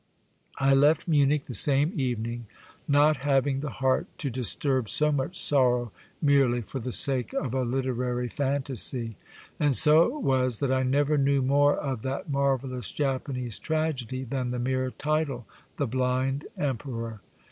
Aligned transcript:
I 0.57 0.73
left 0.73 1.07
Munich 1.07 1.43
the 1.43 1.53
same 1.53 1.91
evening, 1.93 2.47
not 2.87 3.17
having 3.17 3.59
the 3.59 3.69
heart 3.69 4.07
to 4.17 4.31
disturb 4.31 4.89
so 4.89 5.11
much 5.11 5.39
sorrow 5.39 5.91
merely 6.23 6.61
for 6.63 6.79
the 6.79 6.91
sake 6.91 7.33
of 7.33 7.53
a 7.53 7.61
literary 7.61 8.27
fantasy, 8.27 9.15
and 9.59 9.75
so 9.75 10.05
it 10.05 10.23
was 10.23 10.57
that 10.57 10.71
I 10.71 10.81
never 10.81 11.19
knew 11.19 11.43
more 11.43 11.77
of 11.77 12.01
that 12.01 12.31
marvellous 12.31 12.91
Japanese 12.91 13.59
tragedy 13.59 14.23
than 14.23 14.49
the 14.49 14.57
mere 14.57 14.89
title: 14.89 15.45
The 15.77 15.85
Blind 15.85 16.47
Emperor 16.57 17.21